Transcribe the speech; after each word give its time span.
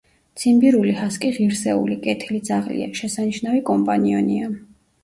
ციმბირული 0.43 0.95
ჰასკი 1.01 1.29
ღირსეული, 1.35 1.99
კეთილი 2.09 2.43
ძაღლია, 2.51 2.91
შესანიშნავი 3.03 3.65
კომპანიონია. 3.71 4.53